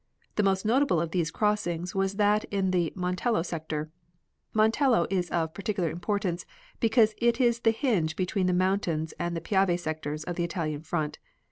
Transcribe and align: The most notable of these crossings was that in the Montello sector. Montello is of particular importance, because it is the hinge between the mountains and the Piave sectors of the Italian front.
The 0.35 0.41
most 0.41 0.65
notable 0.65 0.99
of 0.99 1.11
these 1.11 1.29
crossings 1.29 1.93
was 1.93 2.15
that 2.15 2.45
in 2.45 2.71
the 2.71 2.91
Montello 2.95 3.45
sector. 3.45 3.91
Montello 4.51 5.05
is 5.11 5.29
of 5.29 5.53
particular 5.53 5.91
importance, 5.91 6.43
because 6.79 7.13
it 7.19 7.39
is 7.39 7.59
the 7.59 7.69
hinge 7.69 8.15
between 8.15 8.47
the 8.47 8.51
mountains 8.51 9.13
and 9.19 9.37
the 9.37 9.41
Piave 9.41 9.77
sectors 9.79 10.23
of 10.23 10.37
the 10.37 10.43
Italian 10.43 10.81
front. 10.81 11.19